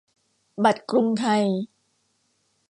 [0.63, 1.43] บัตรกรุงไทย